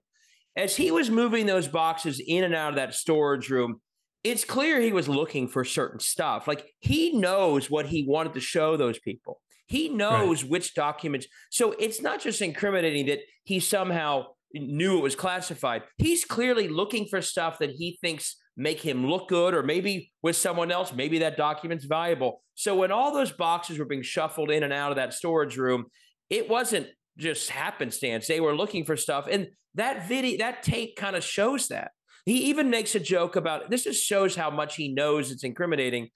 [0.58, 3.82] as he was moving those boxes in and out of that storage room.
[4.24, 6.48] It's clear he was looking for certain stuff.
[6.48, 9.42] Like he knows what he wanted to show those people.
[9.68, 10.52] He knows right.
[10.52, 11.28] which documents.
[11.50, 15.84] So it's not just incriminating that he somehow knew it was classified.
[15.98, 20.36] He's clearly looking for stuff that he thinks make him look good, or maybe with
[20.36, 22.42] someone else, maybe that document's valuable.
[22.56, 25.86] So when all those boxes were being shuffled in and out of that storage room,
[26.30, 26.88] it wasn't
[27.18, 28.28] just happenstance.
[28.28, 29.28] They were looking for stuff.
[29.30, 31.92] And that video, that tape kind of shows that.
[32.26, 36.10] He even makes a joke about this just shows how much he knows it's incriminating.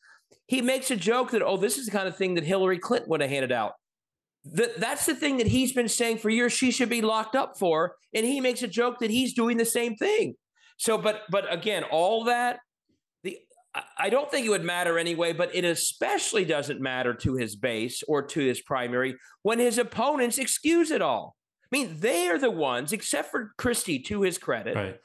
[0.48, 3.10] He makes a joke that, oh, this is the kind of thing that Hillary Clinton
[3.10, 3.74] would have handed out.
[4.46, 7.60] That that's the thing that he's been saying for years she should be locked up
[7.60, 7.96] for.
[8.16, 10.36] And he makes a joke that he's doing the same thing.
[10.80, 12.60] So, but but again, all that
[13.24, 13.38] the
[13.98, 18.02] I don't think it would matter anyway, but it especially doesn't matter to his base
[18.08, 21.36] or to his primary when his opponents excuse it all.
[21.72, 24.76] I mean, they are the ones, except for Christie, to his credit.
[24.76, 24.96] Right.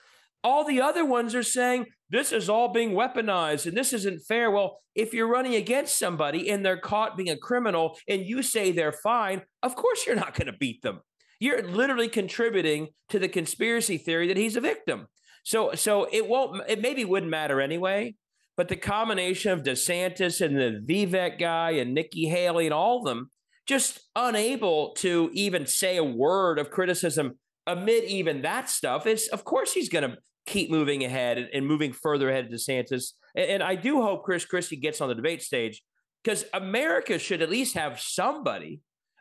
[0.42, 4.50] All the other ones are saying this is all being weaponized and this isn't fair.
[4.50, 8.70] Well, if you're running against somebody and they're caught being a criminal and you say
[8.70, 11.00] they're fine, of course you're not going to beat them.
[11.40, 15.08] You're literally contributing to the conspiracy theory that he's a victim.
[15.44, 18.16] So so it won't it maybe wouldn't matter anyway.
[18.56, 23.04] But the combination of DeSantis and the Vivek guy and Nikki Haley and all of
[23.04, 23.30] them
[23.66, 29.44] just unable to even say a word of criticism amid even that stuff is of
[29.44, 33.12] course he's going to keep moving ahead and, moving further ahead of DeSantis.
[33.34, 35.82] And, and I do hope Chris Christie gets on the debate stage
[36.22, 38.80] because America should at least have somebody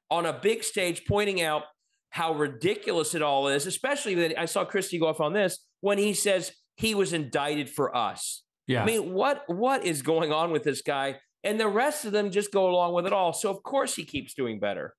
[0.10, 1.64] on a big stage pointing out
[2.10, 5.98] how ridiculous it all is, especially when I saw Christie go off on this when
[5.98, 8.44] he says he was indicted for us.
[8.68, 8.84] Yeah.
[8.84, 11.18] I mean, what what is going on with this guy?
[11.44, 13.34] And the rest of them just go along with it all.
[13.34, 14.96] So of course he keeps doing better.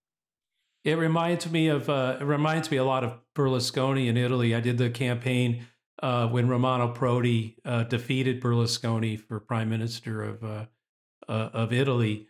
[0.85, 4.55] It reminds me of uh, it reminds me a lot of Berlusconi in Italy.
[4.55, 5.67] I did the campaign
[6.03, 10.67] uh, when Romano Prodi uh, defeated Berlusconi for prime minister of uh,
[11.27, 12.27] uh, of Italy,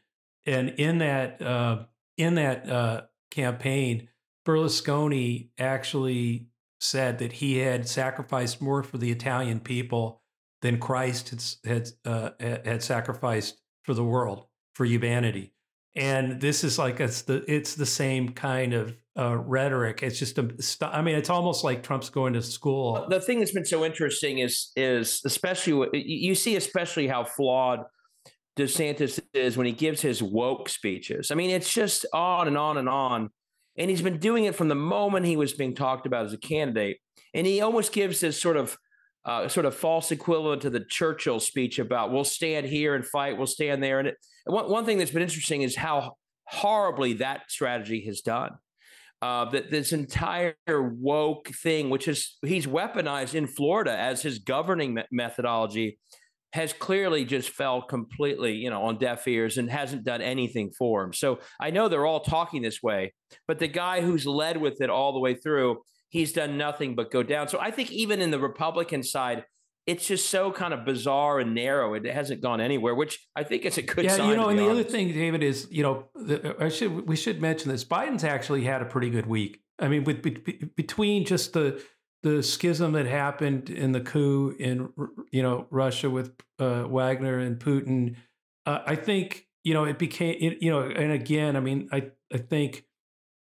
[0.46, 1.86] and in that uh,
[2.16, 4.08] in that campaign,
[4.46, 6.46] Berlusconi actually
[6.84, 10.22] said that he had sacrificed more for the Italian people
[10.62, 11.30] than Christ
[11.64, 15.52] had had, uh, had sacrificed for the world for humanity.
[15.96, 20.02] And this is like it's the it's the same kind of uh, rhetoric.
[20.02, 20.50] It's just a,
[20.82, 23.06] I mean, it's almost like Trump's going to school.
[23.08, 27.80] The thing that's been so interesting is is especially you see especially how flawed
[28.58, 31.30] DeSantis is when he gives his woke speeches.
[31.30, 33.30] I mean, it's just on and on and on
[33.76, 36.38] and he's been doing it from the moment he was being talked about as a
[36.38, 36.98] candidate.
[37.32, 38.78] And he almost gives this sort of
[39.24, 43.38] uh, sort of false equivalent to the Churchill speech about we'll stand here and fight,
[43.38, 43.98] we'll stand there.
[43.98, 48.52] And it, one, one thing that's been interesting is how horribly that strategy has done.
[49.22, 54.92] Uh, that this entire woke thing, which is he's weaponized in Florida as his governing
[54.92, 55.98] me- methodology,
[56.54, 61.02] has clearly just fell completely, you know, on deaf ears and hasn't done anything for
[61.02, 61.12] him.
[61.12, 63.12] So I know they're all talking this way,
[63.48, 65.78] but the guy who's led with it all the way through,
[66.10, 67.48] he's done nothing but go down.
[67.48, 69.44] So I think even in the Republican side,
[69.84, 71.94] it's just so kind of bizarre and narrow.
[71.94, 74.04] It hasn't gone anywhere, which I think is a good sign.
[74.04, 74.28] yeah, sign.
[74.28, 74.80] you know, and the honest.
[74.80, 77.84] other thing, David, is you know, the, I should we should mention this.
[77.84, 79.60] Biden's actually had a pretty good week.
[79.80, 81.82] I mean, with be, between just the
[82.24, 84.88] the schism that happened in the coup in
[85.30, 88.16] you know Russia with uh, Wagner and Putin,
[88.64, 92.38] uh, I think you know it became you know, and again, I mean, I I
[92.38, 92.86] think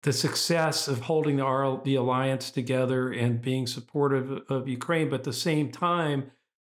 [0.04, 5.22] the success of holding the RL, the alliance together and being supportive of Ukraine, but
[5.22, 6.30] at the same time,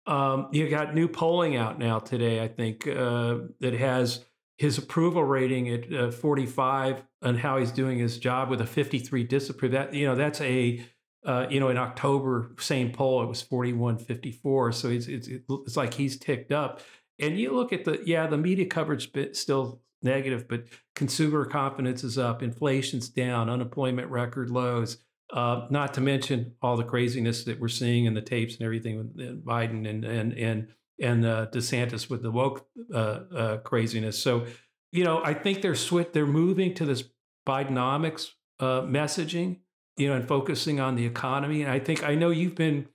[0.07, 2.40] um, you got new polling out now today.
[2.40, 4.24] I think uh, that has
[4.59, 9.24] his approval rating at uh, 45 and how he's doing his job with a 53
[9.24, 9.72] disapprove.
[9.72, 10.85] That you know that's a
[11.25, 14.75] uh, you know, in October, same poll, it was 41.54.
[14.75, 16.81] So it's, it's, it's like he's ticked up.
[17.19, 22.03] And you look at the, yeah, the media coverage bit still negative, but consumer confidence
[22.05, 24.99] is up, inflation's down, unemployment record lows.
[25.33, 28.99] Uh, not to mention all the craziness that we're seeing in the tapes and everything
[28.99, 30.69] with Biden and and and
[31.01, 34.21] and uh, DeSantis with the woke uh, uh craziness.
[34.21, 34.47] So,
[34.91, 37.05] you know, I think they're sw- they're moving to this
[37.47, 39.61] Bidenomics uh, messaging
[39.96, 41.62] you know, and focusing on the economy.
[41.62, 42.88] And I think I know you've been,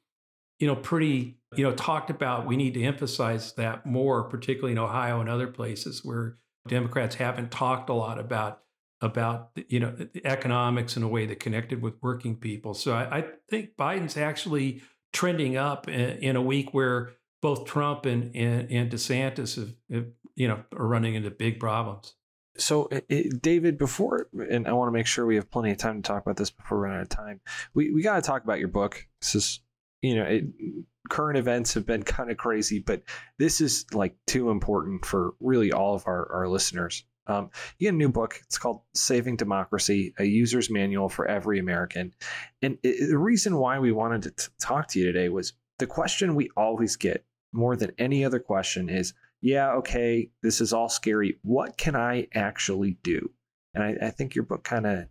[0.60, 4.80] you know, pretty, you know, talked about we need to emphasize that more, particularly in
[4.80, 8.62] Ohio and other places where Democrats haven't talked a lot about
[9.02, 12.74] about you know the economics in a way that connected with working people.
[12.74, 14.82] So I, I think Biden's actually
[15.14, 20.08] trending up in, in, a week where both Trump and and, and DeSantis have, have
[20.36, 22.14] you know are running into big problems.
[22.58, 26.02] So, it, David, before, and I want to make sure we have plenty of time
[26.02, 27.42] to talk about this before we run out of time.
[27.74, 29.06] We we got to talk about your book.
[29.22, 29.60] This is,
[30.02, 30.46] you know, it,
[31.10, 33.04] current events have been kind of crazy, but
[33.38, 37.04] this is like too important for really all of our our listeners.
[37.28, 38.40] Um, you get a new book.
[38.44, 42.14] It's called Saving Democracy: A User's Manual for Every American.
[42.62, 45.88] And it, the reason why we wanted to t- talk to you today was the
[45.88, 49.14] question we always get more than any other question is
[49.46, 51.38] yeah, okay, this is all scary.
[51.44, 53.30] What can I actually do?
[53.76, 55.06] And I, I think your book kind of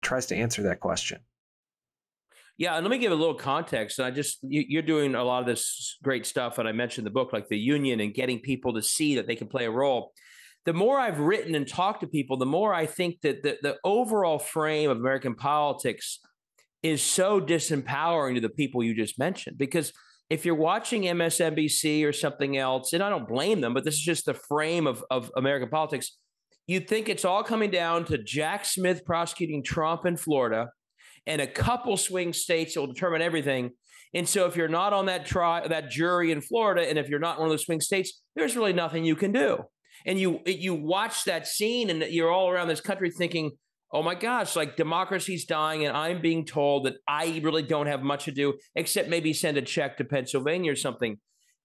[0.00, 1.18] tries to answer that question.
[2.56, 4.00] Yeah, and let me give a little context.
[4.00, 7.10] I just you, are doing a lot of this great stuff, and I mentioned the
[7.10, 10.12] book, like the union, and getting people to see that they can play a role.
[10.64, 13.76] The more I've written and talked to people, the more I think that the, the
[13.84, 16.20] overall frame of American politics
[16.82, 19.58] is so disempowering to the people you just mentioned.
[19.58, 19.92] Because
[20.30, 24.00] if you're watching MSNBC or something else, and I don't blame them, but this is
[24.00, 26.16] just the frame of, of American politics,
[26.66, 30.70] you think it's all coming down to Jack Smith prosecuting Trump in Florida
[31.26, 33.70] and a couple swing states that will determine everything.
[34.14, 37.18] And so if you're not on that try that jury in Florida, and if you're
[37.18, 39.64] not one of those swing states, there's really nothing you can do.
[40.06, 43.52] And you you watch that scene, and you're all around this country thinking,
[43.94, 48.02] "Oh my gosh, like democracy's dying," and I'm being told that I really don't have
[48.02, 51.18] much to do except maybe send a check to Pennsylvania or something.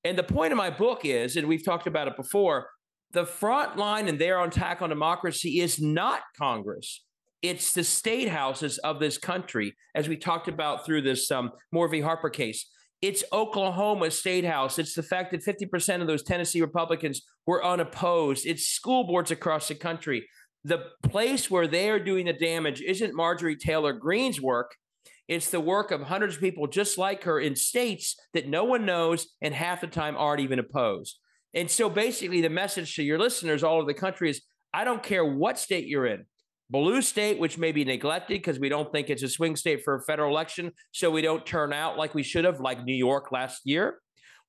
[0.05, 2.69] And the point of my book is, and we've talked about it before,
[3.11, 7.03] the front line and their attack on democracy is not Congress.
[7.41, 11.89] It's the state houses of this country, as we talked about through this um, Moore
[12.01, 12.69] Harper case.
[13.01, 14.77] It's Oklahoma State House.
[14.77, 18.45] It's the fact that 50% of those Tennessee Republicans were unopposed.
[18.45, 20.27] It's school boards across the country.
[20.63, 24.75] The place where they are doing the damage isn't Marjorie Taylor Greene's work.
[25.27, 28.85] It's the work of hundreds of people just like her in states that no one
[28.85, 31.19] knows and half the time aren't even opposed.
[31.53, 34.41] And so basically, the message to your listeners all over the country is
[34.73, 36.25] I don't care what state you're in.
[36.69, 39.95] Blue state, which may be neglected because we don't think it's a swing state for
[39.95, 43.31] a federal election, so we don't turn out like we should have, like New York
[43.31, 43.99] last year,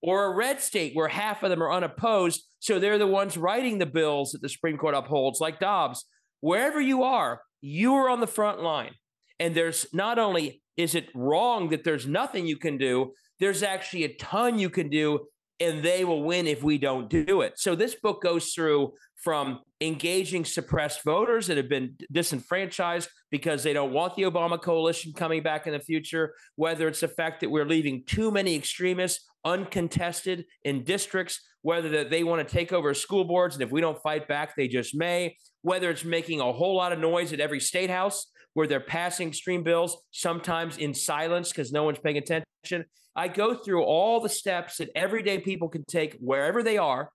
[0.03, 3.79] or a red state where half of them are unopposed, so they're the ones writing
[3.79, 6.07] the bills that the Supreme Court upholds, like Dobbs.
[6.41, 8.95] Wherever you are, you are on the front line.
[9.39, 14.05] And there's not only is it wrong that there's nothing you can do, there's actually
[14.05, 15.27] a ton you can do
[15.61, 17.59] and they will win if we don't do it.
[17.59, 23.73] So this book goes through from engaging suppressed voters that have been disenfranchised because they
[23.73, 27.51] don't want the Obama coalition coming back in the future, whether it's the fact that
[27.51, 32.95] we're leaving too many extremists uncontested in districts, whether that they want to take over
[32.95, 36.53] school boards and if we don't fight back, they just may, whether it's making a
[36.53, 40.95] whole lot of noise at every state house where they're passing extreme bills, sometimes in
[40.95, 42.85] silence because no one's paying attention.
[43.15, 47.11] I go through all the steps that everyday people can take wherever they are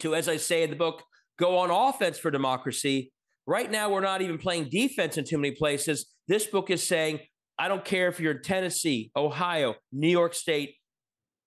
[0.00, 1.02] to, as I say in the book,
[1.38, 3.12] go on offense for democracy.
[3.46, 6.06] Right now, we're not even playing defense in too many places.
[6.26, 7.20] This book is saying,
[7.58, 10.74] I don't care if you're in Tennessee, Ohio, New York State,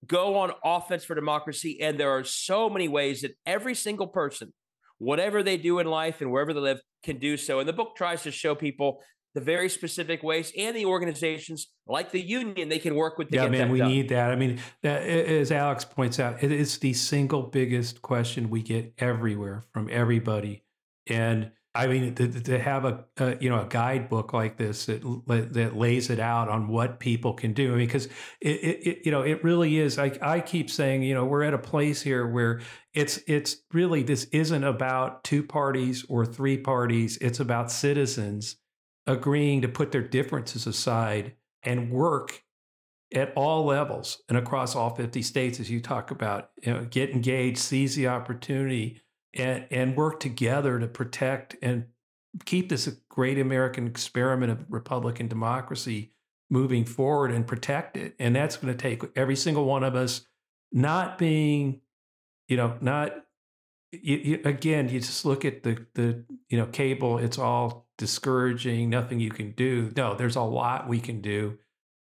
[0.05, 1.79] go on offense for democracy.
[1.81, 4.51] And there are so many ways that every single person,
[4.97, 7.59] whatever they do in life and wherever they live, can do so.
[7.59, 9.01] And the book tries to show people
[9.33, 13.47] the very specific ways and the organizations like the union they can work with yeah
[13.47, 13.89] man we done.
[13.89, 14.31] need that.
[14.31, 18.93] I mean uh, as alex points out it is the single biggest question we get
[18.97, 20.63] everywhere from everybody.
[21.07, 25.01] And i mean to, to have a, a, you know a guidebook like this that
[25.53, 28.07] that lays it out on what people can do i mean because
[28.41, 31.53] it, it, you know it really is I, I keep saying you know we're at
[31.53, 32.59] a place here where
[32.93, 37.17] it's it's really this isn't about two parties or three parties.
[37.21, 38.57] It's about citizens
[39.07, 41.33] agreeing to put their differences aside
[41.63, 42.43] and work
[43.13, 47.09] at all levels and across all 50 states, as you talk about, you know, get
[47.09, 49.01] engaged, seize the opportunity,
[49.33, 51.85] and, and work together to protect and
[52.45, 56.13] keep this great American experiment of Republican democracy
[56.49, 58.15] moving forward and protect it.
[58.19, 60.25] And that's going to take every single one of us
[60.71, 61.81] not being,
[62.47, 63.13] you know, not
[63.91, 67.17] you, you, again, you just look at the the you know cable.
[67.17, 68.89] It's all discouraging.
[68.89, 69.91] Nothing you can do.
[69.95, 71.59] No, there's a lot we can do,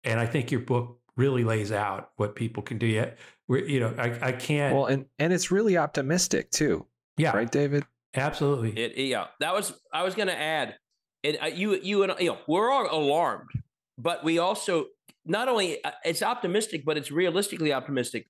[0.03, 2.85] and I think your book really lays out what people can do.
[2.85, 4.75] Yet, we you know, I, I can't.
[4.75, 6.85] Well, and and it's really optimistic too.
[7.15, 7.85] Yeah, right, David.
[8.13, 8.77] Absolutely.
[8.77, 10.75] It, yeah, that was I was going to add.
[11.23, 13.49] And uh, you you and you know we're all alarmed,
[13.97, 14.87] but we also
[15.25, 18.27] not only uh, it's optimistic, but it's realistically optimistic.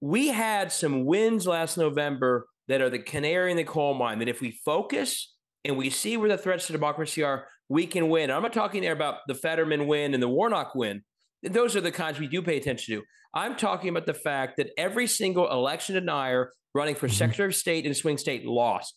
[0.00, 4.28] We had some wins last November that are the canary in the coal mine that
[4.28, 5.33] if we focus
[5.64, 8.30] and we see where the threats to democracy are, we can win.
[8.30, 11.02] I'm not talking there about the Fetterman win and the Warnock win.
[11.42, 13.02] Those are the kinds we do pay attention to.
[13.34, 17.16] I'm talking about the fact that every single election denier running for mm-hmm.
[17.16, 18.94] Secretary of State in swing state lost.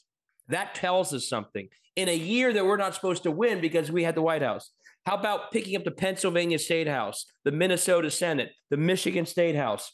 [0.50, 1.68] That tells us something.
[1.96, 4.72] In a year that we're not supposed to win because we had the White House.
[5.06, 9.92] How about picking up the Pennsylvania State House, the Minnesota Senate, the Michigan State House?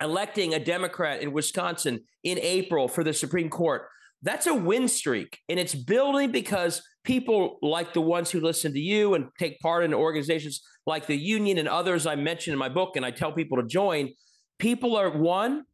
[0.00, 3.82] electing a Democrat in Wisconsin in April for the Supreme Court.
[4.22, 5.38] That's a win streak.
[5.48, 9.84] And it's building because people like the ones who listen to you and take part
[9.84, 13.32] in organizations like the union and others I mentioned in my book, and I tell
[13.32, 14.10] people to join.
[14.58, 15.64] People are one,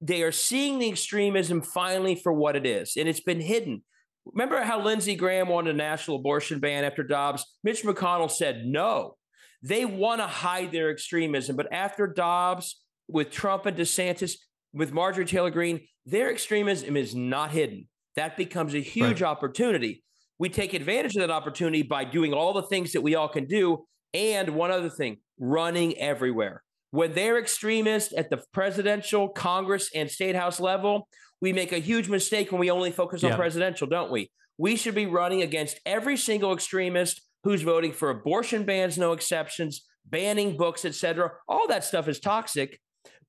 [0.00, 3.82] they are seeing the extremism finally for what it is, and it's been hidden.
[4.24, 7.44] Remember how Lindsey Graham wanted a national abortion ban after Dobbs?
[7.64, 9.16] Mitch McConnell said no.
[9.62, 14.34] They want to hide their extremism, but after Dobbs, with Trump and DeSantis,
[14.72, 17.88] with Marjorie Taylor Greene, their extremism is not hidden.
[18.16, 19.30] That becomes a huge right.
[19.30, 20.02] opportunity.
[20.38, 23.46] We take advantage of that opportunity by doing all the things that we all can
[23.46, 23.84] do.
[24.12, 26.62] And one other thing, running everywhere.
[26.90, 31.06] When they're extremists at the presidential, Congress, and state house level,
[31.40, 33.36] we make a huge mistake when we only focus on yeah.
[33.36, 34.30] presidential, don't we?
[34.58, 39.86] We should be running against every single extremist who's voting for abortion bans, no exceptions,
[40.04, 41.30] banning books, etc.
[41.48, 42.80] All that stuff is toxic,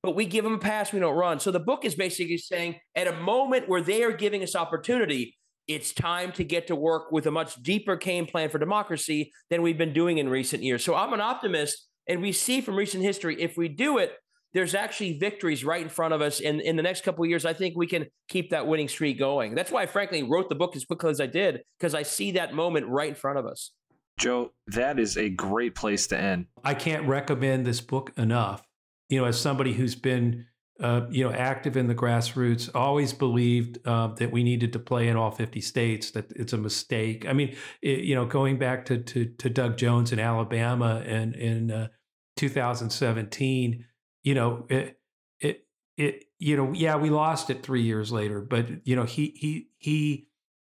[0.02, 1.40] but we give them a pass, we don't run.
[1.40, 5.36] So the book is basically saying at a moment where they are giving us opportunity,
[5.68, 9.62] it's time to get to work with a much deeper game plan for democracy than
[9.62, 10.84] we've been doing in recent years.
[10.84, 14.12] So I'm an optimist, and we see from recent history if we do it,
[14.54, 16.40] there's actually victories right in front of us.
[16.40, 19.18] And in the next couple of years, I think we can keep that winning streak
[19.18, 19.54] going.
[19.54, 22.32] That's why I frankly wrote the book as quickly as I did, because I see
[22.32, 23.70] that moment right in front of us.
[24.18, 26.46] Joe, that is a great place to end.
[26.62, 28.62] I can't recommend this book enough.
[29.12, 30.46] You know, as somebody who's been
[30.80, 35.06] uh, you know, active in the grassroots, always believed uh, that we needed to play
[35.06, 37.26] in all 50 states, that it's a mistake.
[37.28, 41.36] I mean, it, you know, going back to, to, to, Doug Jones in Alabama and
[41.36, 41.88] in uh,
[42.36, 43.84] 2017,
[44.24, 44.98] you know, it,
[45.40, 49.34] it, it, you know, yeah, we lost it three years later, but, you know, he,
[49.36, 50.26] he, he,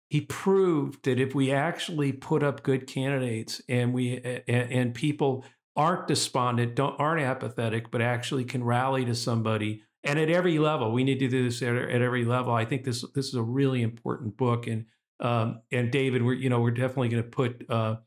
[0.07, 4.17] he proved that if we actually put up good candidates and we,
[4.47, 5.43] and, and people
[5.76, 9.84] aren't despondent, don't, aren't apathetic, but actually can rally to somebody.
[10.03, 12.53] And at every level we need to do this at, at every level.
[12.53, 14.67] I think this this is a really important book.
[14.67, 14.86] And
[15.20, 17.97] um, and david we're you know we're definitely going to put uh,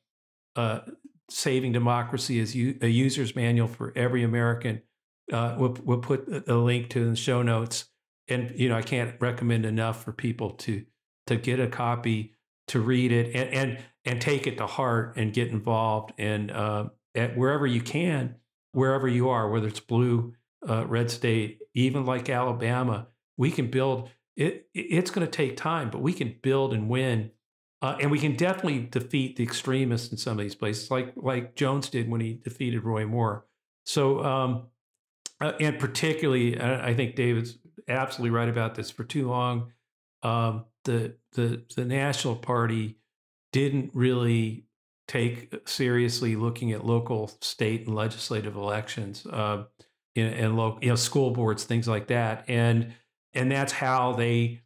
[0.57, 0.81] uh,
[1.29, 4.83] saving democracy as u- a user's manual for every american.
[5.31, 7.87] Uh, we'll, we'll put a link to the show notes.
[8.29, 10.85] And you know i can't recommend enough for people to
[11.27, 12.35] to get a copy
[12.69, 16.13] to read it and and and take it to heart and get involved.
[16.19, 18.37] And uh, at wherever you can
[18.73, 20.35] wherever you are whether it's blue
[20.69, 24.09] uh, red state, even like Alabama, we can build.
[24.37, 27.33] It, it's going to take time, but we can build and win,
[27.83, 31.55] uh, and we can definitely defeat the extremists in some of these places, like like
[31.55, 33.47] Jones did when he defeated Roy Moore.
[33.85, 34.67] So, um,
[35.41, 37.59] uh, and particularly, I think David's
[37.89, 38.91] absolutely right about this.
[38.91, 39.73] For too long,
[40.23, 42.97] um, the the the National Party
[43.53, 44.65] didn't really
[45.13, 49.27] take seriously looking at local, state, and legislative elections.
[49.27, 49.65] Uh,
[50.15, 52.93] and local, you know, school boards, things like that, and
[53.33, 54.61] and that's how they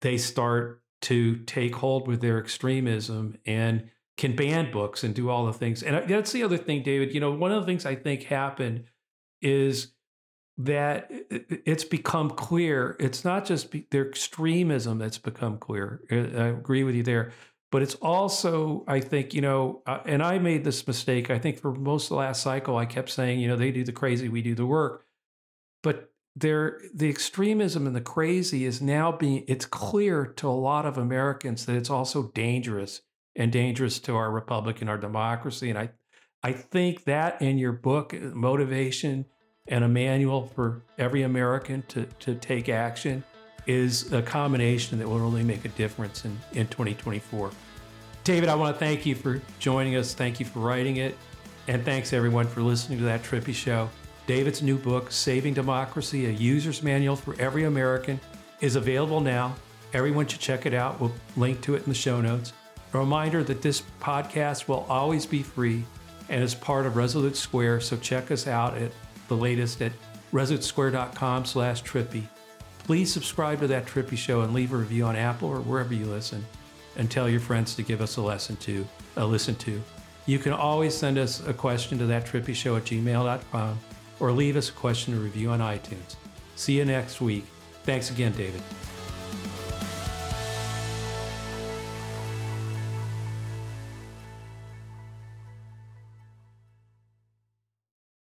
[0.00, 5.46] they start to take hold with their extremism and can ban books and do all
[5.46, 5.82] the things.
[5.82, 7.12] And that's the other thing, David.
[7.12, 8.84] You know, one of the things I think happened
[9.40, 9.92] is
[10.58, 12.96] that it's become clear.
[13.00, 16.02] It's not just their extremism that's become clear.
[16.10, 17.32] I agree with you there.
[17.72, 21.30] But it's also, I think, you know, uh, and I made this mistake.
[21.30, 23.82] I think for most of the last cycle, I kept saying, you know, they do
[23.82, 25.06] the crazy, we do the work.
[25.82, 30.84] But there, the extremism and the crazy is now being, it's clear to a lot
[30.84, 33.00] of Americans that it's also dangerous
[33.34, 35.70] and dangerous to our republic and our democracy.
[35.70, 35.92] And I,
[36.42, 39.24] I think that in your book, uh, Motivation
[39.66, 43.24] and a Manual for Every American to, to Take Action,
[43.66, 47.50] is a combination that will really make a difference in, in 2024.
[48.24, 50.14] David, I want to thank you for joining us.
[50.14, 51.16] Thank you for writing it.
[51.68, 53.88] And thanks everyone for listening to that Trippi Show.
[54.26, 58.20] David's new book, Saving Democracy, a user's manual for every American,
[58.60, 59.54] is available now.
[59.92, 61.00] Everyone should check it out.
[61.00, 62.52] We'll link to it in the show notes.
[62.94, 65.84] A reminder that this podcast will always be free
[66.28, 68.92] and is part of Resolute Square, so check us out at
[69.28, 69.92] the latest at
[70.32, 72.24] resolutesquare.com slash Trippi.
[72.84, 76.06] Please subscribe to that Trippi Show and leave a review on Apple or wherever you
[76.06, 76.44] listen,
[76.96, 79.82] and tell your friends to give us a lesson to a listen to.
[80.26, 83.78] You can always send us a question to that Trippi Show at gmail.com
[84.20, 86.16] or leave us a question or review on iTunes.
[86.56, 87.44] See you next week.
[87.84, 88.62] Thanks again, David.